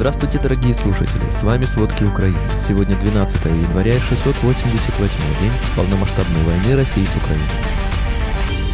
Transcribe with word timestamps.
Здравствуйте, 0.00 0.40
дорогие 0.40 0.72
слушатели! 0.72 1.30
С 1.30 1.42
вами 1.42 1.64
«Сводки 1.64 2.04
Украины». 2.04 2.38
Сегодня 2.58 2.98
12 2.98 3.44
января, 3.44 3.92
688 4.00 5.18
день 5.42 5.52
полномасштабной 5.76 6.42
войны 6.44 6.74
России 6.74 7.04
с 7.04 7.14
Украиной. 7.16 7.44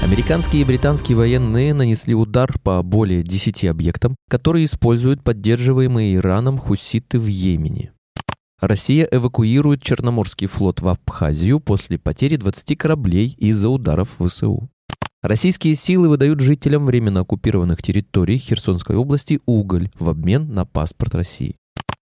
Американские 0.05 0.63
и 0.63 0.65
британские 0.65 1.17
военные 1.17 1.75
нанесли 1.75 2.15
удар 2.15 2.57
по 2.63 2.81
более 2.85 3.25
10 3.25 3.65
объектам, 3.65 4.15
которые 4.31 4.67
используют 4.67 5.25
поддерживаемые 5.25 6.15
Ираном 6.15 6.59
хуситы 6.59 7.19
в 7.19 7.27
Йемене. 7.27 7.91
Россия 8.61 9.09
эвакуирует 9.11 9.83
Черноморский 9.83 10.47
флот 10.47 10.81
в 10.81 10.87
Абхазию 10.87 11.59
после 11.59 11.99
потери 11.99 12.37
20 12.37 12.79
кораблей 12.79 13.35
из-за 13.37 13.69
ударов 13.69 14.11
ВСУ. 14.21 14.71
Российские 15.23 15.75
силы 15.75 16.09
выдают 16.09 16.41
жителям 16.41 16.87
временно 16.87 17.21
оккупированных 17.21 17.83
территорий 17.83 18.39
Херсонской 18.39 18.97
области 18.97 19.41
уголь 19.47 19.91
в 19.99 20.09
обмен 20.09 20.53
на 20.53 20.65
паспорт 20.67 21.15
России. 21.15 21.57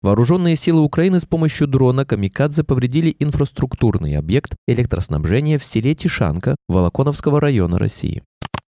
Вооруженные 0.01 0.55
силы 0.55 0.81
Украины 0.81 1.19
с 1.19 1.25
помощью 1.25 1.67
дрона 1.67 2.05
«Камикадзе» 2.05 2.63
повредили 2.63 3.15
инфраструктурный 3.17 4.15
объект 4.15 4.55
электроснабжения 4.67 5.57
в 5.57 5.65
селе 5.65 5.95
Тишанка 5.95 6.55
Волоконовского 6.67 7.41
района 7.41 7.79
России. 7.79 8.23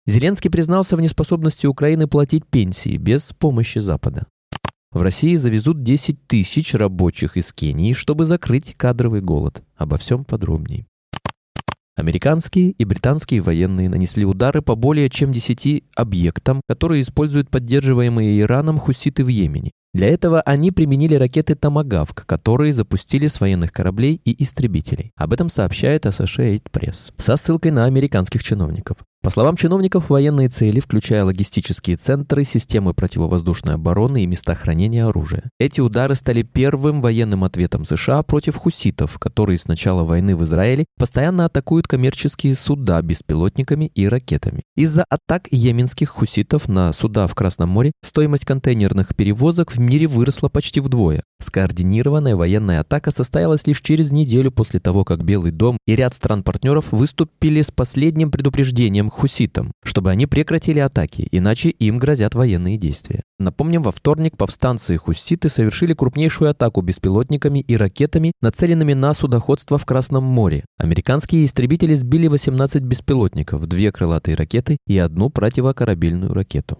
Зеленский 0.07 0.51
признался 0.51 0.97
в 0.97 1.01
неспособности 1.01 1.67
Украины 1.67 2.07
платить 2.07 2.45
пенсии 2.47 2.99
без 2.99 3.33
помощи 3.33 3.79
Запада. 3.79 4.27
В 4.93 5.01
России 5.01 5.35
завезут 5.35 5.83
10 5.83 6.27
тысяч 6.27 6.75
рабочих 6.75 7.39
из 7.39 7.53
Кении, 7.53 7.95
чтобы 7.95 8.27
закрыть 8.27 8.75
кадровый 8.77 9.23
голод. 9.23 9.63
Обо 9.77 9.97
всем 9.97 10.25
подробней. 10.25 10.87
Американские 11.97 12.71
и 12.71 12.85
британские 12.85 13.41
военные 13.41 13.89
нанесли 13.89 14.25
удары 14.25 14.63
по 14.63 14.75
более 14.75 15.09
чем 15.09 15.33
10 15.33 15.85
объектам, 15.95 16.61
которые 16.69 17.03
используют 17.03 17.51
поддерживаемые 17.51 18.41
Ираном 18.41 18.79
хуситы 18.79 19.23
в 19.23 19.29
Йемене. 19.29 19.71
Для 19.95 20.09
этого 20.09 20.41
они 20.41 20.73
применили 20.73 21.15
ракеты 21.15 21.55
«Томагавк», 21.55 22.27
которые 22.27 22.73
запустили 22.73 23.29
с 23.29 23.41
военных 23.41 23.73
кораблей 23.73 24.21
и 24.25 24.43
истребителей. 24.43 25.13
Об 25.17 25.33
этом 25.33 25.49
сообщает 25.49 26.05
Associated 26.05 26.65
Press 26.73 27.13
со 27.17 27.37
ссылкой 27.37 27.71
на 27.71 27.85
американских 27.85 28.43
чиновников. 28.43 28.99
По 29.25 29.31
словам 29.31 29.57
чиновников, 29.57 30.11
военные 30.11 30.51
цели, 30.51 30.81
включая 30.81 31.25
логистические 31.25 31.97
центры, 31.97 32.45
системы 32.45 32.93
противовоздушной 32.93 33.77
обороны 33.77 34.23
и 34.23 34.27
места 34.27 34.55
хранения 34.55 35.07
оружия. 35.07 35.45
Эти 35.59 35.81
удары 35.81 36.15
стали 36.15 36.43
первым 36.43 37.01
военным 37.01 37.43
ответом 37.43 37.87
США 37.87 38.23
против 38.23 38.57
хуситов, 38.57 39.19
которые 39.19 39.57
с 39.57 39.67
начала 39.67 40.03
войны 40.03 40.37
в 40.37 40.45
Израиле 40.45 40.85
постоянно 40.99 41.47
атакуют 41.47 41.89
коммерческие 41.89 42.55
суда 42.55 43.01
беспилотниками 43.01 43.91
и 43.95 44.07
ракетами. 44.07 44.63
Из-за 44.77 45.07
атак 45.09 45.49
йеменских 45.51 46.11
хуситов 46.11 46.69
на 46.69 46.93
суда 46.93 47.27
в 47.27 47.35
Красном 47.35 47.71
море 47.71 47.93
стоимость 48.05 48.45
контейнерных 48.45 49.17
перевозок 49.17 49.73
в 49.73 49.81
мире 49.81 50.07
выросла 50.07 50.51
почти 50.51 50.81
вдвое. 50.81 51.23
Скоординированная 51.45 52.37
военная 52.37 52.81
атака 52.81 53.11
состоялась 53.11 53.67
лишь 53.67 53.83
через 53.83 54.11
неделю 54.11 54.51
после 54.51 54.81
того, 54.81 55.05
как 55.05 55.25
Белый 55.25 55.53
дом 55.53 55.77
и 55.87 55.95
ряд 55.95 56.15
стран-партнеров 56.15 56.91
выступили 56.91 57.61
с 57.61 57.71
последним 57.71 58.31
предупреждением 58.31 59.11
хуситам, 59.11 59.73
чтобы 59.85 60.11
они 60.11 60.27
прекратили 60.27 60.81
атаки, 60.81 61.29
иначе 61.31 61.69
им 61.69 61.99
грозят 61.99 62.35
военные 62.35 62.79
действия. 62.79 63.23
Напомним, 63.39 63.83
во 63.83 63.93
вторник 63.93 64.39
повстанцы 64.39 64.97
хуситы 64.97 65.51
совершили 65.51 65.93
крупнейшую 65.93 66.51
атаку 66.51 66.81
беспилотниками 66.81 67.59
и 67.59 67.77
ракетами, 67.77 68.33
нацеленными 68.41 68.95
на 68.95 69.13
судоходство 69.13 69.77
в 69.77 69.85
Красном 69.85 70.25
море. 70.25 70.65
Американские 70.79 71.45
истребители 71.45 71.95
сбили 71.95 72.27
18 72.27 72.83
беспилотников, 72.83 73.67
две 73.67 73.93
крылатые 73.93 74.35
ракеты 74.35 74.79
и 74.87 74.97
одну 74.97 75.29
противокорабельную 75.29 76.33
ракету. 76.33 76.79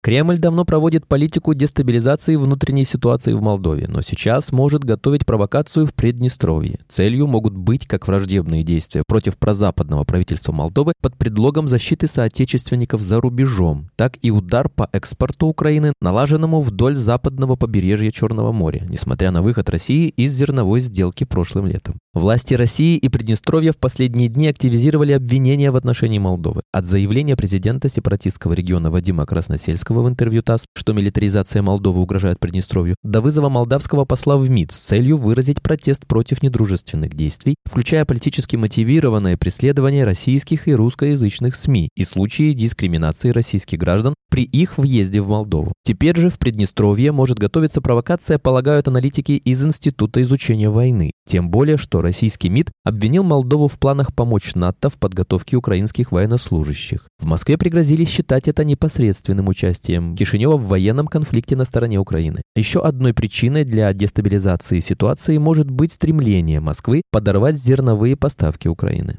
Кремль 0.00 0.38
давно 0.38 0.64
проводит 0.64 1.08
политику 1.08 1.54
дестабилизации 1.54 2.36
внутренней 2.36 2.84
ситуации 2.84 3.32
в 3.32 3.42
Молдове, 3.42 3.88
но 3.88 4.00
сейчас 4.00 4.52
может 4.52 4.84
готовить 4.84 5.26
провокацию 5.26 5.86
в 5.86 5.92
Приднестровье. 5.92 6.78
Целью 6.86 7.26
могут 7.26 7.56
быть 7.56 7.86
как 7.88 8.06
враждебные 8.06 8.62
действия 8.62 9.02
против 9.06 9.36
прозападного 9.36 10.04
правительства 10.04 10.52
Молдовы 10.52 10.92
под 11.02 11.16
предлогом 11.16 11.66
защиты 11.66 12.06
соотечественников 12.06 13.00
за 13.00 13.20
рубежом, 13.20 13.90
так 13.96 14.16
и 14.22 14.30
удар 14.30 14.68
по 14.68 14.88
экспорту 14.92 15.48
Украины, 15.48 15.92
налаженному 16.00 16.60
вдоль 16.60 16.94
западного 16.94 17.56
побережья 17.56 18.12
Черного 18.12 18.52
моря, 18.52 18.86
несмотря 18.88 19.32
на 19.32 19.42
выход 19.42 19.68
России 19.68 20.08
из 20.10 20.32
зерновой 20.32 20.80
сделки 20.80 21.24
прошлым 21.24 21.66
летом. 21.66 21.96
Власти 22.14 22.54
России 22.54 22.96
и 22.96 23.08
Приднестровья 23.08 23.72
в 23.72 23.78
последние 23.78 24.28
дни 24.28 24.48
активизировали 24.48 25.12
обвинения 25.12 25.72
в 25.72 25.76
отношении 25.76 26.18
Молдовы. 26.18 26.62
От 26.72 26.86
заявления 26.86 27.36
президента 27.36 27.88
сепаратистского 27.88 28.52
региона 28.52 28.90
Вадима 28.90 29.26
Красносельского 29.26 29.87
Зеленского 29.88 30.02
в 30.02 30.08
интервью 30.08 30.42
ТАСС, 30.42 30.66
что 30.76 30.92
милитаризация 30.92 31.62
Молдовы 31.62 32.00
угрожает 32.00 32.38
Приднестровью, 32.38 32.96
до 33.02 33.20
вызова 33.20 33.48
молдавского 33.48 34.04
посла 34.04 34.36
в 34.36 34.48
МИД 34.48 34.72
с 34.72 34.76
целью 34.76 35.16
выразить 35.16 35.62
протест 35.62 36.06
против 36.06 36.42
недружественных 36.42 37.14
действий, 37.14 37.56
включая 37.64 38.04
политически 38.04 38.56
мотивированное 38.56 39.36
преследование 39.36 40.04
российских 40.04 40.68
и 40.68 40.74
русскоязычных 40.74 41.56
СМИ 41.56 41.88
и 41.96 42.04
случаи 42.04 42.52
дискриминации 42.52 43.30
российских 43.30 43.78
граждан 43.78 44.14
при 44.30 44.44
их 44.44 44.78
въезде 44.78 45.20
в 45.20 45.28
Молдову. 45.28 45.72
Теперь 45.84 46.16
же 46.16 46.28
в 46.28 46.38
Приднестровье 46.38 47.12
может 47.12 47.38
готовиться 47.38 47.80
провокация, 47.80 48.38
полагают 48.38 48.88
аналитики 48.88 49.32
из 49.32 49.64
Института 49.64 50.22
изучения 50.22 50.68
войны. 50.68 51.12
Тем 51.26 51.50
более, 51.50 51.76
что 51.76 52.00
российский 52.00 52.48
МИД 52.48 52.70
обвинил 52.84 53.22
Молдову 53.22 53.68
в 53.68 53.78
планах 53.78 54.14
помочь 54.14 54.54
НАТО 54.54 54.90
в 54.90 54.98
подготовке 54.98 55.56
украинских 55.56 56.12
военнослужащих. 56.12 57.06
В 57.18 57.26
Москве 57.26 57.58
пригрозили 57.58 58.04
считать 58.04 58.46
это 58.46 58.64
непосредственным 58.64 59.48
участием 59.48 60.14
Кишинева 60.14 60.56
в 60.56 60.68
военном 60.68 61.08
конфликте 61.08 61.56
на 61.56 61.64
стороне 61.64 61.98
Украины. 61.98 62.42
Еще 62.54 62.80
одной 62.80 63.12
причиной 63.12 63.64
для 63.64 63.92
дестабилизации 63.92 64.78
ситуации 64.78 65.36
может 65.38 65.68
быть 65.70 65.92
стремление 65.92 66.60
Москвы 66.60 67.02
подорвать 67.10 67.56
зерновые 67.56 68.16
поставки 68.16 68.68
Украины. 68.68 69.18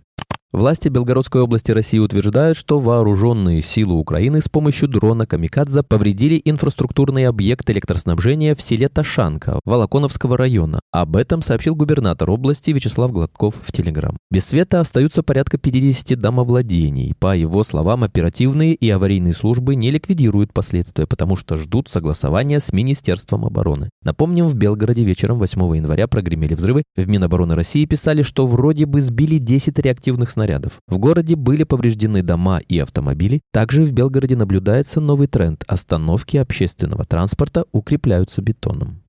Власти 0.51 0.89
Белгородской 0.89 1.43
области 1.43 1.71
России 1.71 1.99
утверждают, 1.99 2.57
что 2.57 2.79
вооруженные 2.79 3.61
силы 3.61 3.93
Украины 3.93 4.41
с 4.41 4.49
помощью 4.49 4.87
дрона 4.87 5.27
«Камикадзе» 5.27 5.83
повредили 5.83 6.41
инфраструктурный 6.43 7.27
объект 7.27 7.69
электроснабжения 7.69 8.55
в 8.55 8.61
селе 8.61 8.89
Ташанка 8.89 9.59
Волоконовского 9.63 10.37
района. 10.37 10.79
Об 10.91 11.17
этом 11.17 11.43
сообщил 11.43 11.75
губернатор 11.75 12.31
области 12.31 12.71
Вячеслав 12.71 13.11
Гладков 13.11 13.57
в 13.61 13.71
Телеграм. 13.71 14.17
Без 14.31 14.45
света 14.45 14.79
остаются 14.79 15.21
порядка 15.21 15.59
50 15.59 16.17
домовладений. 16.17 17.13
По 17.19 17.37
его 17.37 17.63
словам, 17.63 18.03
оперативные 18.03 18.73
и 18.73 18.89
аварийные 18.89 19.35
службы 19.35 19.75
не 19.75 19.91
ликвидируют 19.91 20.51
последствия, 20.51 21.05
потому 21.05 21.35
что 21.35 21.57
ждут 21.57 21.89
согласования 21.89 22.59
с 22.59 22.73
Министерством 22.73 23.45
обороны. 23.45 23.91
Напомним, 24.01 24.47
в 24.47 24.55
Белгороде 24.55 25.03
вечером 25.03 25.37
8 25.37 25.75
января 25.75 26.07
прогремели 26.07 26.55
взрывы. 26.55 26.81
В 26.95 27.07
Минобороны 27.07 27.53
России 27.53 27.85
писали, 27.85 28.23
что 28.23 28.47
вроде 28.47 28.87
бы 28.87 28.99
сбили 29.01 29.37
10 29.37 29.77
реактивных 29.77 30.31
снарядов. 30.39 30.79
В 30.87 30.97
городе 30.97 31.35
были 31.35 31.63
повреждены 31.63 32.23
дома 32.23 32.59
и 32.59 32.79
автомобили. 32.79 33.41
Также 33.51 33.83
в 33.83 33.91
Белгороде 33.91 34.37
наблюдается 34.37 35.01
новый 35.01 35.27
тренд. 35.27 35.65
Остановки 35.67 36.37
общественного 36.37 37.03
транспорта 37.05 37.65
укрепляются 37.73 38.41
бетоном. 38.41 39.03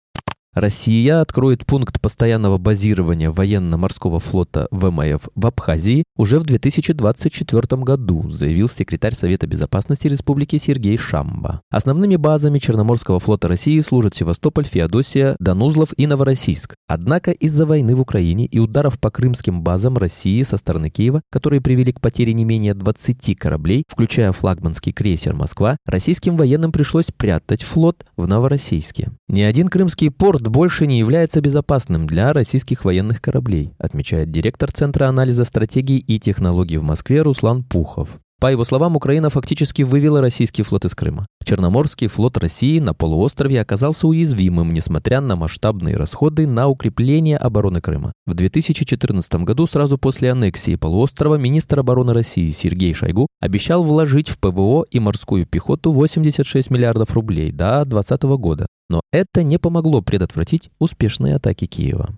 Россия 0.53 1.21
откроет 1.21 1.65
пункт 1.65 2.01
постоянного 2.01 2.59
базирования 2.59 3.31
военно-морского 3.31 4.19
флота 4.19 4.67
ВМФ 4.73 5.29
в 5.33 5.47
Абхазии 5.47 6.03
уже 6.17 6.41
в 6.41 6.45
2024 6.45 7.83
году, 7.83 8.29
заявил 8.29 8.69
секретарь 8.69 9.15
Совета 9.15 9.47
безопасности 9.47 10.09
Республики 10.09 10.59
Сергей 10.59 10.99
Шамба. 10.99 11.61
Основными 11.71 12.17
базами 12.17 12.59
Черноморского 12.59 13.21
флота 13.21 13.47
России 13.47 13.81
служат 13.81 14.17
Севастополь, 14.17 14.65
Феодосия, 14.65 15.37
Данузлов 15.39 15.93
и 15.97 16.09
Новороссийск. 16.09 16.75
Однако 16.89 17.31
из-за 17.31 17.65
войны 17.65 17.95
в 17.95 18.01
Украине 18.01 18.47
и 18.47 18.59
ударов 18.59 18.99
по 18.99 19.13
крымским 19.13 19.63
базам 19.63 19.99
России 19.99 20.43
со 20.43 20.57
стороны 20.57 20.91
Киева, 20.91 21.23
которые 21.31 21.61
привели 21.61 21.93
к 21.93 22.01
потере 22.01 22.33
не 22.33 22.45
менее 22.45 22.75
20 22.75 23.39
кораблей, 23.39 23.85
включая 23.87 24.33
флагманский 24.33 24.93
крейсер 24.93 25.37
«Москва», 25.37 25.77
российским 25.87 26.37
военным 26.37 26.73
пришлось 26.73 27.13
прятать 27.17 27.63
флот 27.63 28.05
в 28.17 28.27
Новороссийске. 28.27 29.13
Ни 29.29 29.43
один 29.43 29.69
крымский 29.69 30.11
порт 30.11 30.40
порт 30.41 30.53
больше 30.53 30.87
не 30.87 30.99
является 30.99 31.41
безопасным 31.41 32.07
для 32.07 32.33
российских 32.33 32.85
военных 32.85 33.21
кораблей, 33.21 33.73
отмечает 33.79 34.31
директор 34.31 34.73
Центра 34.73 35.07
анализа 35.07 35.45
стратегий 35.45 35.99
и 35.99 36.19
технологий 36.19 36.79
в 36.79 36.83
Москве 36.83 37.23
Руслан 37.23 37.63
Пухов. 37.63 38.09
По 38.41 38.51
его 38.51 38.65
словам, 38.65 38.97
Украина 38.97 39.29
фактически 39.29 39.83
вывела 39.83 40.23
российский 40.23 40.63
флот 40.63 40.87
из 40.87 40.95
Крыма. 40.95 41.27
Черноморский 41.45 42.07
флот 42.07 42.39
России 42.39 42.79
на 42.79 42.95
полуострове 42.95 43.61
оказался 43.61 44.09
уязвимым, 44.09 44.73
несмотря 44.73 45.21
на 45.21 45.37
масштабные 45.37 45.97
расходы 45.97 46.47
на 46.47 46.67
укрепление 46.67 47.37
обороны 47.37 47.83
Крыма. 47.83 48.15
В 48.25 48.33
2014 48.33 49.35
году, 49.45 49.67
сразу 49.67 49.99
после 49.99 50.33
аннексии 50.33 50.77
полуострова, 50.77 51.35
министр 51.35 51.81
обороны 51.81 52.15
России 52.15 52.51
Сергей 52.51 52.95
Шойгу 52.95 53.27
обещал 53.41 53.85
вложить 53.85 54.31
в 54.31 54.39
ПВО 54.39 54.87
и 54.91 54.99
морскую 55.01 55.45
пехоту 55.45 55.93
86 55.93 56.71
миллиардов 56.71 57.13
рублей 57.13 57.53
до 57.53 57.85
2020 57.85 58.23
года. 58.41 58.67
Но 58.89 59.03
это 59.13 59.43
не 59.43 59.59
помогло 59.59 60.01
предотвратить 60.01 60.71
успешные 60.79 61.37
атаки 61.37 61.67
Киева. 61.67 62.17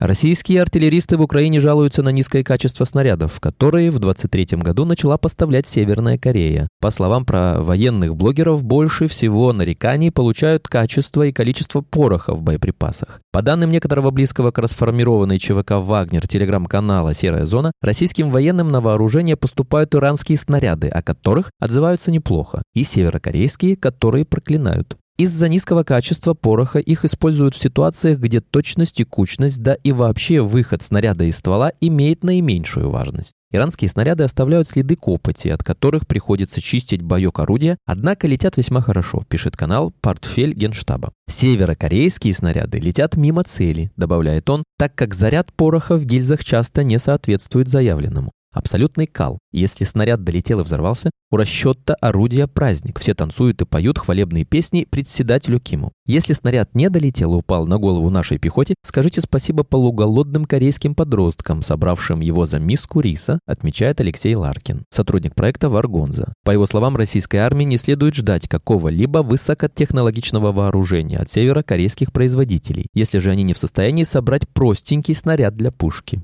Российские 0.00 0.62
артиллеристы 0.62 1.16
в 1.16 1.22
Украине 1.22 1.58
жалуются 1.58 2.04
на 2.04 2.10
низкое 2.10 2.44
качество 2.44 2.84
снарядов, 2.84 3.40
которые 3.40 3.90
в 3.90 3.98
23 3.98 4.58
году 4.58 4.84
начала 4.84 5.16
поставлять 5.16 5.66
Северная 5.66 6.16
Корея. 6.18 6.68
По 6.80 6.92
словам 6.92 7.24
про 7.24 7.60
военных 7.60 8.14
блогеров, 8.14 8.62
больше 8.62 9.08
всего 9.08 9.52
нареканий 9.52 10.12
получают 10.12 10.68
качество 10.68 11.24
и 11.24 11.32
количество 11.32 11.80
пороха 11.80 12.32
в 12.32 12.42
боеприпасах. 12.42 13.20
По 13.32 13.42
данным 13.42 13.72
некоторого 13.72 14.12
близкого 14.12 14.52
к 14.52 14.58
расформированной 14.58 15.40
ЧВК 15.40 15.72
«Вагнер» 15.72 16.28
телеграм-канала 16.28 17.12
«Серая 17.12 17.44
зона», 17.44 17.72
российским 17.82 18.30
военным 18.30 18.70
на 18.70 18.80
вооружение 18.80 19.36
поступают 19.36 19.96
иранские 19.96 20.38
снаряды, 20.38 20.86
о 20.86 21.02
которых 21.02 21.50
отзываются 21.58 22.12
неплохо, 22.12 22.62
и 22.72 22.84
северокорейские, 22.84 23.74
которые 23.74 24.24
проклинают. 24.24 24.96
Из-за 25.18 25.48
низкого 25.48 25.82
качества 25.82 26.34
пороха 26.34 26.78
их 26.78 27.04
используют 27.04 27.56
в 27.56 27.60
ситуациях, 27.60 28.20
где 28.20 28.40
точность 28.40 29.00
и 29.00 29.04
кучность, 29.04 29.60
да 29.60 29.74
и 29.74 29.90
вообще 29.90 30.42
выход 30.42 30.80
снаряда 30.84 31.24
из 31.24 31.38
ствола 31.38 31.72
имеет 31.80 32.22
наименьшую 32.22 32.88
важность. 32.88 33.34
Иранские 33.50 33.88
снаряды 33.88 34.22
оставляют 34.22 34.68
следы 34.68 34.94
копоти, 34.94 35.48
от 35.48 35.64
которых 35.64 36.06
приходится 36.06 36.60
чистить 36.60 37.02
боек 37.02 37.40
орудия, 37.40 37.78
однако 37.84 38.28
летят 38.28 38.56
весьма 38.56 38.80
хорошо, 38.80 39.24
пишет 39.28 39.56
канал 39.56 39.92
«Портфель 40.00 40.54
Генштаба». 40.54 41.10
Северокорейские 41.28 42.32
снаряды 42.32 42.78
летят 42.78 43.16
мимо 43.16 43.42
цели, 43.42 43.90
добавляет 43.96 44.48
он, 44.48 44.62
так 44.78 44.94
как 44.94 45.14
заряд 45.14 45.52
пороха 45.52 45.96
в 45.96 46.04
гильзах 46.04 46.44
часто 46.44 46.84
не 46.84 47.00
соответствует 47.00 47.66
заявленному. 47.66 48.30
Абсолютный 48.58 49.06
кал. 49.06 49.38
Если 49.52 49.84
снаряд 49.84 50.24
долетел 50.24 50.58
и 50.58 50.64
взорвался, 50.64 51.12
у 51.30 51.36
расчета 51.36 51.94
орудия 52.00 52.48
праздник. 52.48 52.98
Все 52.98 53.14
танцуют 53.14 53.62
и 53.62 53.64
поют 53.64 53.98
хвалебные 53.98 54.44
песни 54.44 54.84
председателю 54.84 55.60
Киму. 55.60 55.92
Если 56.06 56.32
снаряд 56.32 56.74
не 56.74 56.90
долетел 56.90 57.34
и 57.34 57.36
упал 57.36 57.66
на 57.66 57.78
голову 57.78 58.10
нашей 58.10 58.38
пехоте, 58.38 58.74
скажите 58.84 59.20
спасибо 59.20 59.62
полуголодным 59.62 60.44
корейским 60.44 60.96
подросткам, 60.96 61.62
собравшим 61.62 62.18
его 62.18 62.46
за 62.46 62.58
миску 62.58 62.98
риса, 62.98 63.38
отмечает 63.46 64.00
Алексей 64.00 64.34
Ларкин, 64.34 64.86
сотрудник 64.90 65.36
проекта 65.36 65.68
Варгонза. 65.68 66.32
По 66.44 66.50
его 66.50 66.66
словам, 66.66 66.96
российской 66.96 67.36
армии 67.36 67.62
не 67.62 67.78
следует 67.78 68.16
ждать 68.16 68.48
какого-либо 68.48 69.18
высокотехнологичного 69.18 70.50
вооружения 70.50 71.18
от 71.18 71.30
северокорейских 71.30 72.12
производителей, 72.12 72.88
если 72.92 73.20
же 73.20 73.30
они 73.30 73.44
не 73.44 73.54
в 73.54 73.58
состоянии 73.58 74.02
собрать 74.02 74.48
простенький 74.48 75.14
снаряд 75.14 75.56
для 75.56 75.70
пушки. 75.70 76.22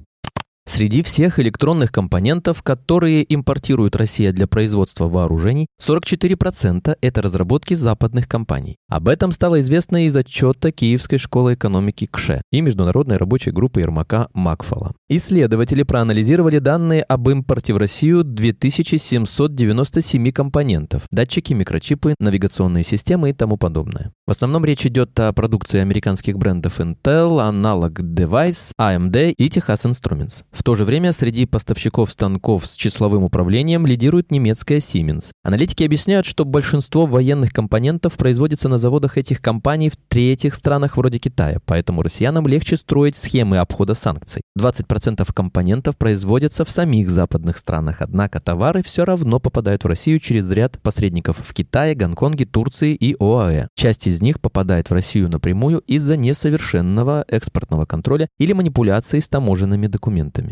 Среди 0.67 1.03
всех 1.03 1.39
электронных 1.39 1.93
компонентов, 1.93 2.63
которые 2.63 3.23
импортирует 3.33 3.95
Россия 3.97 4.33
для 4.33 4.47
производства 4.47 5.07
вооружений, 5.07 5.67
44%– 5.81 6.97
это 7.01 7.23
разработки 7.23 7.75
западных 7.75 8.27
компаний. 8.27 8.77
Об 8.89 9.07
этом 9.09 9.31
стало 9.33 9.61
известно 9.61 10.07
из 10.07 10.17
отчета 10.17 10.73
Киевской 10.73 11.19
школы 11.19 11.53
экономики 11.55 12.09
КШЕ 12.11 12.41
и 12.51 12.63
Международной 12.63 13.19
рабочей 13.19 13.51
группы 13.51 13.81
Ермака 13.81 14.29
Макфола. 14.33 14.95
Исследователи 15.11 15.83
проанализировали 15.83 16.61
данные 16.61 17.03
об 17.03 17.29
импорте 17.29 17.75
в 17.75 17.77
Россию 17.77 18.25
2797 18.25 20.33
компонентов– 20.33 21.03
датчики, 21.11 21.53
микрочипы, 21.53 22.15
навигационные 22.19 22.85
системы 22.85 23.29
и 23.31 23.35
тому 23.35 23.59
подобное. 23.59 24.13
В 24.27 24.31
основном 24.31 24.65
речь 24.65 24.87
идет 24.87 25.21
о 25.21 25.31
продукции 25.35 25.81
американских 25.81 26.39
брендов 26.39 26.81
Intel, 26.81 27.39
Analog 27.39 27.97
Device, 27.97 28.71
AMD 28.81 29.33
и 29.33 29.49
Texas 29.49 29.85
Instruments. 29.85 30.43
В 30.55 30.63
то 30.63 30.77
же 30.77 30.85
время 30.85 31.13
среди 31.13 31.47
поставщиков 31.47 32.11
станков 32.13 32.65
с 32.65 32.75
числовым 32.77 33.25
управлением 33.25 33.87
лидирует 33.87 34.31
немецкая 34.31 34.79
Siemens. 34.79 35.31
Аналитики 35.43 35.83
объясняют, 35.83 36.27
что 36.27 36.45
большинство 36.45 37.07
военных 37.07 37.53
компонентов 37.53 38.15
производится 38.15 38.69
на 38.69 38.79
заводах 38.79 39.19
этих 39.19 39.43
компаний 39.43 39.91
в 39.91 39.97
третьих 40.09 40.55
странах 40.55 40.97
вроде 40.97 41.19
Китая, 41.19 41.59
поэтому 41.67 42.03
россиянам 42.03 42.47
легче 42.47 42.77
строить 42.77 43.17
схемы 43.17 43.59
обхода 43.59 43.95
санкций. 43.95 44.43
20% 44.57 45.29
компонентов 45.35 45.97
производятся 45.97 46.65
в 46.65 46.71
самих 46.71 47.11
западных 47.11 47.57
странах, 47.57 47.97
однако 47.99 48.39
товары 48.39 48.85
все 48.85 49.05
равно 49.05 49.41
попадают 49.41 49.83
в 49.83 49.89
Россию 49.89 50.21
через 50.21 50.49
ряд 50.51 50.81
посредников 50.81 51.39
в 51.45 51.53
Китае, 51.53 51.97
Гонконге, 51.97 52.47
Турции 52.47 52.95
и 52.95 53.17
ОАЭ. 53.19 53.67
Часть 53.75 54.07
из 54.07 54.23
них 54.23 54.41
попадает 54.41 54.89
в 54.89 54.93
Россию 54.93 55.31
напрямую 55.31 55.81
из-за 55.81 56.17
несовершенного 56.17 57.25
экспортного 57.27 57.87
контроля 57.87 58.29
или 58.39 58.53
манипуляции 58.53 59.19
с 59.19 59.29
таможенными 59.29 59.89
документами. 59.89 60.44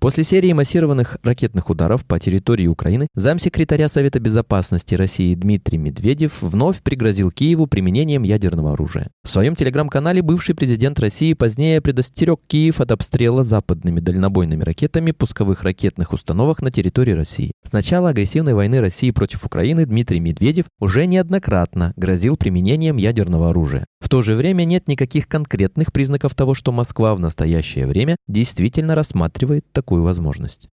После 0.00 0.24
серии 0.24 0.54
массированных 0.54 1.18
ракетных 1.22 1.68
ударов 1.68 2.06
по 2.06 2.18
территории 2.18 2.66
Украины 2.66 3.06
замсекретаря 3.14 3.86
Совета 3.86 4.18
безопасности 4.18 4.94
России 4.94 5.34
Дмитрий 5.34 5.76
Медведев 5.76 6.40
вновь 6.40 6.80
пригрозил 6.80 7.30
Киеву 7.30 7.66
применением 7.66 8.22
ядерного 8.22 8.72
оружия. 8.72 9.10
В 9.24 9.28
своем 9.28 9.56
телеграм-канале 9.56 10.22
бывший 10.22 10.54
президент 10.54 10.98
России 11.00 11.34
позднее 11.34 11.82
предостерег 11.82 12.40
Киев 12.46 12.80
от 12.80 12.92
обстрела 12.92 13.44
западными 13.44 14.00
дальнобойными 14.00 14.64
ракетами 14.64 15.10
пусковых 15.10 15.64
ракетных 15.64 16.14
установок 16.14 16.62
на 16.62 16.70
территории 16.70 17.12
России. 17.12 17.52
С 17.62 17.70
начала 17.70 18.08
агрессивной 18.08 18.54
войны 18.54 18.80
России 18.80 19.10
против 19.10 19.44
Украины 19.44 19.84
Дмитрий 19.84 20.20
Медведев 20.20 20.64
уже 20.80 21.04
неоднократно 21.04 21.92
грозил 21.96 22.38
применением 22.38 22.96
ядерного 22.96 23.50
оружия. 23.50 23.84
В 24.00 24.08
то 24.08 24.22
же 24.22 24.34
время 24.34 24.64
нет 24.64 24.88
никаких 24.88 25.28
конкретных 25.28 25.92
признаков 25.92 26.34
того, 26.34 26.54
что 26.54 26.72
Москва 26.72 27.14
в 27.14 27.20
настоящее 27.20 27.86
время 27.86 28.16
действительно 28.26 28.94
рассматривает 28.94 29.66
такую 29.72 29.89
возможность. 29.98 30.68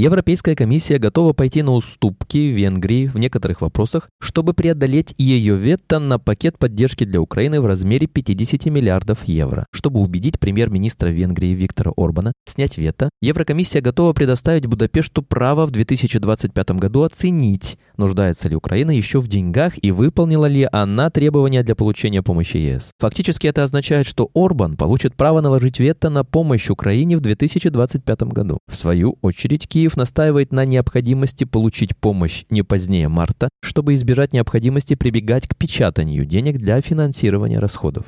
Европейская 0.00 0.56
комиссия 0.56 0.96
готова 0.96 1.34
пойти 1.34 1.60
на 1.60 1.72
уступки 1.72 2.38
Венгрии 2.38 3.06
в 3.06 3.18
некоторых 3.18 3.60
вопросах, 3.60 4.08
чтобы 4.18 4.54
преодолеть 4.54 5.14
ее 5.18 5.56
вето 5.56 5.98
на 5.98 6.18
пакет 6.18 6.58
поддержки 6.58 7.04
для 7.04 7.20
Украины 7.20 7.60
в 7.60 7.66
размере 7.66 8.06
50 8.06 8.64
миллиардов 8.64 9.24
евро. 9.24 9.66
Чтобы 9.72 10.00
убедить 10.00 10.40
премьер-министра 10.40 11.08
Венгрии 11.08 11.52
Виктора 11.52 11.92
Орбана 11.98 12.32
снять 12.48 12.78
вето, 12.78 13.10
Еврокомиссия 13.20 13.82
готова 13.82 14.14
предоставить 14.14 14.66
Будапешту 14.66 15.22
право 15.22 15.66
в 15.66 15.70
2025 15.70 16.70
году 16.70 17.02
оценить, 17.02 17.76
нуждается 18.00 18.48
ли 18.48 18.56
Украина 18.56 18.90
еще 18.90 19.20
в 19.20 19.28
деньгах 19.28 19.74
и 19.80 19.92
выполнила 19.92 20.46
ли 20.46 20.68
она 20.72 21.10
требования 21.10 21.62
для 21.62 21.76
получения 21.76 22.22
помощи 22.22 22.56
ЕС. 22.56 22.90
Фактически 22.98 23.46
это 23.46 23.62
означает, 23.62 24.06
что 24.06 24.28
Орбан 24.34 24.76
получит 24.76 25.14
право 25.14 25.40
наложить 25.40 25.78
вето 25.78 26.10
на 26.10 26.24
помощь 26.24 26.68
Украине 26.68 27.16
в 27.16 27.20
2025 27.20 28.22
году. 28.22 28.58
В 28.68 28.74
свою 28.74 29.18
очередь, 29.22 29.68
Киев 29.68 29.96
настаивает 29.96 30.52
на 30.52 30.64
необходимости 30.64 31.44
получить 31.44 31.96
помощь 31.96 32.44
не 32.50 32.62
позднее 32.62 33.08
марта, 33.08 33.48
чтобы 33.62 33.94
избежать 33.94 34.32
необходимости 34.32 34.94
прибегать 34.94 35.46
к 35.46 35.54
печатанию 35.54 36.24
денег 36.24 36.58
для 36.58 36.80
финансирования 36.80 37.60
расходов. 37.60 38.06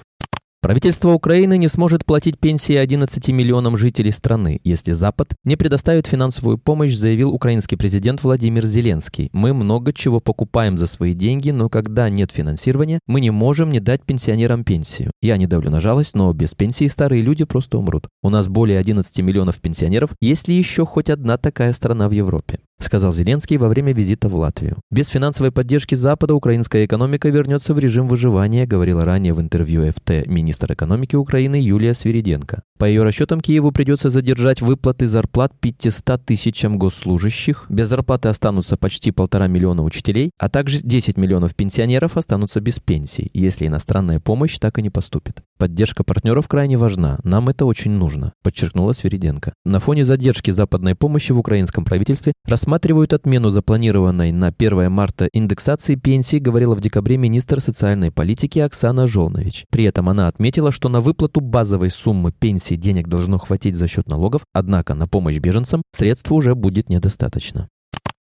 Правительство 0.62 1.10
Украины 1.10 1.58
не 1.58 1.66
сможет 1.66 2.04
платить 2.04 2.38
пенсии 2.38 2.76
11 2.76 3.30
миллионам 3.30 3.76
жителей 3.76 4.12
страны, 4.12 4.60
если 4.62 4.92
Запад 4.92 5.34
не 5.42 5.56
предоставит 5.56 6.06
финансовую 6.06 6.56
помощь, 6.56 6.94
заявил 6.94 7.30
украинский 7.32 7.76
президент 7.76 8.22
Владимир 8.22 8.64
Зеленский. 8.64 9.28
Мы 9.32 9.54
много 9.54 9.92
чего 9.92 10.20
покупаем 10.20 10.78
за 10.78 10.86
свои 10.86 11.14
деньги, 11.14 11.50
но 11.50 11.68
когда 11.68 12.08
нет 12.08 12.30
финансирования, 12.30 13.00
мы 13.08 13.20
не 13.20 13.32
можем 13.32 13.72
не 13.72 13.80
дать 13.80 14.04
пенсионерам 14.04 14.62
пенсию. 14.62 15.10
Я 15.20 15.36
не 15.36 15.48
давлю 15.48 15.72
на 15.72 15.80
жалость, 15.80 16.14
но 16.14 16.32
без 16.32 16.54
пенсии 16.54 16.86
старые 16.86 17.22
люди 17.22 17.42
просто 17.44 17.76
умрут. 17.76 18.06
У 18.22 18.30
нас 18.30 18.46
более 18.46 18.78
11 18.78 19.18
миллионов 19.18 19.60
пенсионеров, 19.60 20.10
если 20.20 20.52
еще 20.52 20.86
хоть 20.86 21.10
одна 21.10 21.38
такая 21.38 21.72
страна 21.72 22.08
в 22.08 22.12
Европе 22.12 22.60
сказал 22.82 23.12
Зеленский 23.12 23.56
во 23.56 23.68
время 23.68 23.92
визита 23.92 24.28
в 24.28 24.36
Латвию. 24.36 24.78
Без 24.90 25.08
финансовой 25.08 25.52
поддержки 25.52 25.94
Запада 25.94 26.34
украинская 26.34 26.84
экономика 26.84 27.28
вернется 27.28 27.74
в 27.74 27.78
режим 27.78 28.08
выживания, 28.08 28.66
говорила 28.66 29.04
ранее 29.04 29.34
в 29.34 29.40
интервью 29.40 29.90
ФТ 29.90 30.26
министр 30.26 30.72
экономики 30.74 31.16
Украины 31.16 31.56
Юлия 31.56 31.94
Свириденко. 31.94 32.62
По 32.82 32.86
ее 32.86 33.04
расчетам, 33.04 33.40
Киеву 33.40 33.70
придется 33.70 34.10
задержать 34.10 34.60
выплаты 34.60 35.06
зарплат 35.06 35.52
500 35.60 36.24
тысячам 36.24 36.80
госслужащих, 36.80 37.66
без 37.68 37.86
зарплаты 37.86 38.28
останутся 38.28 38.76
почти 38.76 39.12
полтора 39.12 39.46
миллиона 39.46 39.84
учителей, 39.84 40.32
а 40.36 40.48
также 40.48 40.80
10 40.82 41.16
миллионов 41.16 41.54
пенсионеров 41.54 42.16
останутся 42.16 42.60
без 42.60 42.80
пенсий, 42.80 43.30
если 43.34 43.68
иностранная 43.68 44.18
помощь 44.18 44.58
так 44.58 44.80
и 44.80 44.82
не 44.82 44.90
поступит. 44.90 45.44
Поддержка 45.58 46.02
партнеров 46.02 46.48
крайне 46.48 46.76
важна, 46.76 47.20
нам 47.22 47.48
это 47.48 47.66
очень 47.66 47.92
нужно, 47.92 48.32
подчеркнула 48.42 48.94
Свириденко. 48.94 49.52
На 49.64 49.78
фоне 49.78 50.04
задержки 50.04 50.50
западной 50.50 50.96
помощи 50.96 51.30
в 51.30 51.38
украинском 51.38 51.84
правительстве 51.84 52.32
рассматривают 52.48 53.12
отмену 53.12 53.50
запланированной 53.50 54.32
на 54.32 54.48
1 54.48 54.90
марта 54.90 55.28
индексации 55.32 55.94
пенсий, 55.94 56.40
говорила 56.40 56.74
в 56.74 56.80
декабре 56.80 57.16
министр 57.16 57.60
социальной 57.60 58.10
политики 58.10 58.58
Оксана 58.58 59.06
Жолнович. 59.06 59.66
При 59.70 59.84
этом 59.84 60.08
она 60.08 60.26
отметила, 60.26 60.72
что 60.72 60.88
на 60.88 61.00
выплату 61.00 61.40
базовой 61.40 61.90
суммы 61.90 62.32
пенсии 62.32 62.71
пенсии 62.72 62.80
денег 62.80 63.08
должно 63.08 63.38
хватить 63.38 63.76
за 63.76 63.88
счет 63.88 64.08
налогов, 64.08 64.42
однако 64.52 64.94
на 64.94 65.06
помощь 65.06 65.38
беженцам 65.38 65.82
средств 65.96 66.30
уже 66.32 66.54
будет 66.54 66.88
недостаточно. 66.88 67.68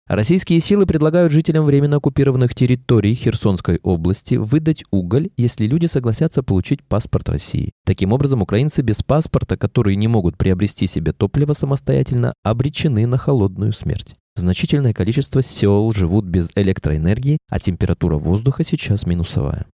Российские 0.10 0.60
силы 0.60 0.86
предлагают 0.86 1.32
жителям 1.32 1.66
временно 1.66 1.96
оккупированных 1.96 2.54
территорий 2.54 3.16
Херсонской 3.16 3.80
области 3.84 4.36
выдать 4.36 4.84
уголь, 4.92 5.30
если 5.38 5.66
люди 5.66 5.86
согласятся 5.86 6.44
получить 6.44 6.84
паспорт 6.84 7.30
России. 7.30 7.72
Таким 7.86 8.12
образом, 8.12 8.42
украинцы 8.42 8.82
без 8.82 9.02
паспорта, 9.02 9.56
которые 9.56 9.96
не 9.96 10.10
могут 10.10 10.38
приобрести 10.38 10.88
себе 10.88 11.14
топливо 11.14 11.54
самостоятельно, 11.54 12.34
обречены 12.44 13.08
на 13.08 13.18
холодную 13.18 13.72
смерть. 13.72 14.16
Значительное 14.36 14.94
количество 14.94 15.42
сел 15.42 15.90
живут 15.94 16.26
без 16.26 16.50
электроэнергии, 16.56 17.38
а 17.50 17.60
температура 17.60 18.18
воздуха 18.18 18.66
сейчас 18.66 19.06
минусовая. 19.06 19.68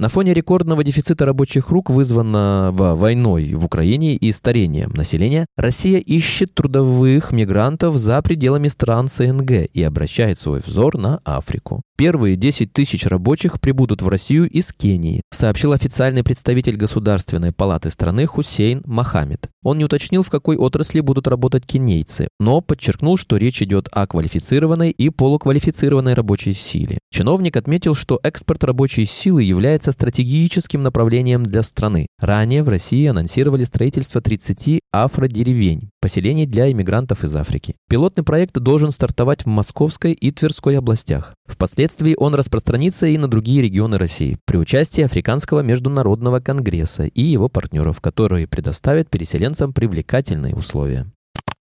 На 0.00 0.08
фоне 0.08 0.32
рекордного 0.32 0.82
дефицита 0.82 1.26
рабочих 1.26 1.68
рук, 1.68 1.90
вызванного 1.90 2.94
войной 2.94 3.52
в 3.52 3.66
Украине 3.66 4.16
и 4.16 4.32
старением 4.32 4.92
населения, 4.94 5.44
Россия 5.58 5.98
ищет 5.98 6.54
трудовых 6.54 7.32
мигрантов 7.32 7.98
за 7.98 8.22
пределами 8.22 8.68
стран 8.68 9.08
СНГ 9.08 9.68
и 9.70 9.82
обращает 9.82 10.38
свой 10.38 10.60
взор 10.60 10.96
на 10.96 11.20
Африку. 11.22 11.82
Первые 11.98 12.36
10 12.36 12.72
тысяч 12.72 13.04
рабочих 13.04 13.60
прибудут 13.60 14.00
в 14.00 14.08
Россию 14.08 14.48
из 14.48 14.72
Кении, 14.72 15.20
сообщил 15.30 15.72
официальный 15.72 16.24
представитель 16.24 16.76
Государственной 16.76 17.52
палаты 17.52 17.90
страны 17.90 18.24
Хусейн 18.24 18.80
Мохаммед. 18.86 19.50
Он 19.62 19.76
не 19.76 19.84
уточнил, 19.84 20.22
в 20.22 20.30
какой 20.30 20.56
отрасли 20.56 21.00
будут 21.00 21.28
работать 21.28 21.66
кенейцы, 21.66 22.28
но 22.38 22.62
подчеркнул, 22.62 23.18
что 23.18 23.36
речь 23.36 23.60
идет 23.60 23.90
о 23.92 24.06
квалифицированной 24.06 24.92
и 24.92 25.10
полуквалифицированной 25.10 26.14
рабочей 26.14 26.54
силе. 26.54 27.00
Чиновник 27.12 27.58
отметил, 27.58 27.94
что 27.94 28.18
экспорт 28.22 28.64
рабочей 28.64 29.04
силы 29.04 29.42
является 29.42 29.89
стратегическим 29.92 30.82
направлением 30.82 31.44
для 31.44 31.62
страны. 31.62 32.06
Ранее 32.18 32.62
в 32.62 32.68
России 32.68 33.06
анонсировали 33.06 33.64
строительство 33.64 34.20
30 34.20 34.80
афродеревень, 34.92 35.90
поселений 36.00 36.46
для 36.46 36.70
иммигрантов 36.70 37.24
из 37.24 37.34
Африки. 37.36 37.76
Пилотный 37.88 38.24
проект 38.24 38.58
должен 38.58 38.90
стартовать 38.90 39.42
в 39.42 39.46
Московской 39.46 40.12
и 40.12 40.30
Тверской 40.30 40.78
областях. 40.78 41.34
Впоследствии 41.46 42.14
он 42.16 42.34
распространится 42.34 43.06
и 43.06 43.18
на 43.18 43.28
другие 43.28 43.62
регионы 43.62 43.98
России 43.98 44.38
при 44.46 44.56
участии 44.56 45.02
Африканского 45.02 45.60
международного 45.60 46.40
конгресса 46.40 47.04
и 47.04 47.22
его 47.22 47.48
партнеров, 47.48 48.00
которые 48.00 48.46
предоставят 48.46 49.10
переселенцам 49.10 49.72
привлекательные 49.72 50.54
условия. 50.54 51.06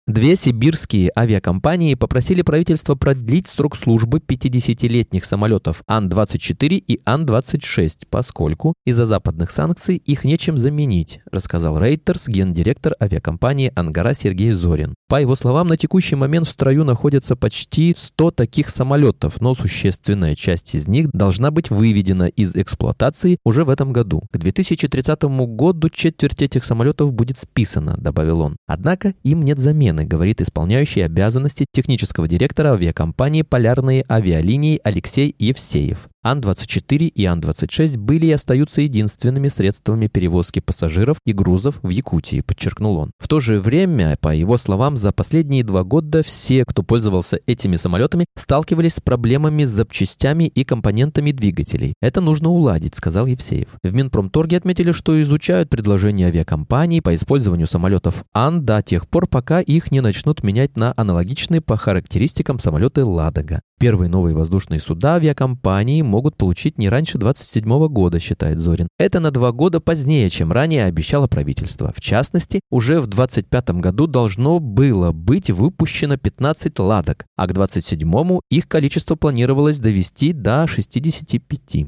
Две 0.07 0.35
сибирские 0.35 1.13
авиакомпании 1.17 1.95
попросили 1.95 2.43
правительство 2.43 2.95
продлить 2.95 3.47
срок 3.47 3.77
службы 3.77 4.19
50-летних 4.19 5.25
самолетов 5.25 5.83
Ан-24 5.87 6.69
и 6.79 7.01
Ан-26, 7.05 8.07
поскольку 8.09 8.75
из-за 8.85 9.07
западных 9.07 9.51
санкций 9.51 9.97
их 9.99 10.25
нечем 10.25 10.57
заменить, 10.57 11.21
рассказал 11.31 11.79
Рейтерс, 11.79 12.29
гендиректор 12.29 12.95
авиакомпании 13.01 13.73
«Ангара» 13.77 14.15
Сергей 14.15 14.51
Зорин. 14.51 14.95
По 15.09 15.21
его 15.21 15.37
словам, 15.37 15.69
на 15.69 15.77
текущий 15.77 16.17
момент 16.17 16.47
в 16.47 16.51
строю 16.51 16.85
находится 16.85 17.37
почти 17.37 17.95
100 17.97 18.31
таких 18.33 18.71
самолетов, 18.71 19.41
но 19.41 19.55
существенная 19.55 20.35
часть 20.35 20.75
из 20.75 20.89
них 20.89 21.11
должна 21.13 21.51
быть 21.51 21.71
выведена 21.71 22.25
из 22.25 22.57
эксплуатации 22.57 23.39
уже 23.45 23.65
в 23.65 23.71
этом 23.71 23.93
году. 23.93 24.23
К 24.33 24.39
2030 24.39 25.23
году 25.23 25.89
четверть 25.91 26.43
этих 26.43 26.65
самолетов 26.65 27.13
будет 27.13 27.39
списана, 27.39 27.97
добавил 27.97 28.41
он. 28.41 28.57
Однако 28.67 29.15
им 29.23 29.43
нет 29.43 29.59
замены 29.59 29.90
Лены, 29.91 30.05
говорит 30.05 30.41
исполняющий 30.41 31.01
обязанности 31.01 31.67
технического 31.73 32.29
директора 32.29 32.73
авиакомпании 32.73 33.43
«Полярные 33.43 34.05
авиалинии» 34.09 34.81
Алексей 34.85 35.35
Евсеев. 35.39 36.09
Ан-24 36.23 37.07
и 37.09 37.25
Ан-26 37.25 37.97
были 37.97 38.27
и 38.27 38.33
остаются 38.33 38.83
единственными 38.83 39.49
средствами 39.49 40.07
перевозки 40.07 40.61
пассажиров 40.61 41.17
и 41.25 41.33
грузов 41.33 41.79
в 41.83 41.89
Якутии, 41.89 42.43
подчеркнул 42.43 42.99
он. 42.99 43.11
В 43.19 43.27
то 43.27 43.41
же 43.41 43.59
время, 43.59 44.19
по 44.21 44.35
его 44.35 44.59
словам, 44.59 44.99
за 44.99 45.13
последние 45.13 45.65
два 45.65 45.83
года 45.83 46.23
все, 46.23 46.65
кто 46.67 46.83
пользовался 46.83 47.41
этими 47.47 47.77
самолетами, 47.77 48.27
сталкивались 48.37 48.97
с 48.97 49.01
проблемами 49.01 49.65
с 49.65 49.71
запчастями 49.71 50.45
и 50.45 50.65
компонентами 50.65 51.33
двигателей. 51.33 51.95
Это 52.03 52.21
нужно 52.21 52.51
уладить, 52.51 52.97
сказал 52.97 53.25
Евсеев. 53.27 53.69
В 53.83 53.95
Минпромторге 53.95 54.59
отметили, 54.59 54.93
что 54.93 55.21
изучают 55.23 55.71
предложения 55.71 56.27
авиакомпаний 56.27 57.01
по 57.01 57.15
использованию 57.15 57.67
самолетов 57.67 58.25
Ан 58.35 58.67
до 58.67 58.83
тех 58.83 59.09
пор, 59.09 59.27
пока 59.27 59.61
их 59.61 59.91
не 59.91 60.03
начнут 60.03 60.43
менять 60.43 60.77
на 60.77 60.93
аналогичные 60.97 61.63
по 61.63 61.79
характеристикам 61.79 62.59
самолеты 62.59 63.05
«Ладога». 63.05 63.63
Первые 63.81 64.11
новые 64.11 64.37
воздушные 64.37 64.79
суда 64.79 65.15
авиакомпании 65.15 66.03
могут 66.03 66.37
получить 66.37 66.77
не 66.77 66.91
раньше 66.91 67.17
27 67.17 67.89
года, 67.89 68.21
считает 68.21 68.59
Зорин. 68.59 68.89
Это 68.99 69.21
на 69.21 69.31
два 69.31 69.53
года 69.53 69.81
позднее, 69.81 70.29
чем 70.29 70.53
ранее 70.53 70.85
обещало 70.85 71.29
правительство. 71.29 71.91
В 71.97 72.01
частности, 72.03 72.61
уже 72.71 73.01
в 73.01 73.07
25 73.07 73.71
году 73.81 74.07
должно 74.07 74.59
было 74.59 75.13
быть 75.13 75.51
выпущено 75.51 76.19
15 76.19 76.79
«Ладок», 76.79 77.25
а 77.39 77.47
к 77.47 77.53
27-му 77.53 78.43
их 78.51 78.69
количество 78.69 79.15
планировалось 79.15 79.81
довести 79.81 80.35
до 80.35 80.67
65. 80.67 81.87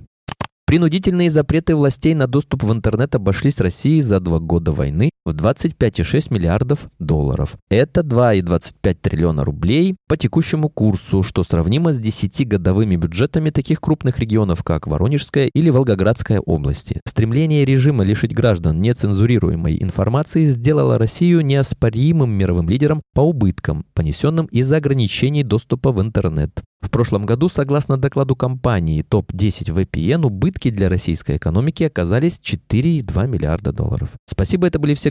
Принудительные 0.64 1.28
запреты 1.28 1.76
властей 1.76 2.14
на 2.14 2.26
доступ 2.26 2.62
в 2.62 2.72
интернет 2.72 3.14
обошлись 3.14 3.60
России 3.60 4.00
за 4.00 4.18
два 4.18 4.38
года 4.38 4.72
войны 4.72 5.10
в 5.24 5.30
25,6 5.30 6.32
миллиардов 6.32 6.88
долларов. 6.98 7.56
Это 7.70 8.00
2,25 8.00 8.94
триллиона 9.00 9.44
рублей 9.44 9.96
по 10.08 10.16
текущему 10.16 10.68
курсу, 10.68 11.22
что 11.22 11.44
сравнимо 11.44 11.92
с 11.92 12.00
10-годовыми 12.00 12.96
бюджетами 12.96 13.50
таких 13.50 13.80
крупных 13.80 14.18
регионов, 14.18 14.62
как 14.64 14.86
Воронежская 14.86 15.48
или 15.54 15.70
Волгоградская 15.70 16.40
области. 16.40 17.00
Стремление 17.06 17.64
режима 17.64 18.04
лишить 18.04 18.34
граждан 18.34 18.80
нецензурируемой 18.80 19.82
информации 19.82 20.46
сделало 20.46 20.98
Россию 20.98 21.42
неоспоримым 21.42 22.30
мировым 22.30 22.68
лидером 22.68 23.02
по 23.14 23.20
убыткам, 23.20 23.84
понесенным 23.94 24.46
из-за 24.46 24.78
ограничений 24.78 25.44
доступа 25.44 25.92
в 25.92 26.00
интернет. 26.00 26.62
В 26.82 26.90
прошлом 26.90 27.24
году, 27.24 27.48
согласно 27.48 27.96
докладу 27.96 28.34
компании 28.34 29.02
топ-10 29.02 29.72
VPN, 29.72 30.26
убытки 30.26 30.68
для 30.68 30.88
российской 30.88 31.36
экономики 31.36 31.84
оказались 31.84 32.40
4,2 32.40 33.28
миллиарда 33.28 33.72
долларов. 33.72 34.10
Спасибо, 34.26 34.66
это 34.66 34.80
были 34.80 34.94
все 34.94 35.10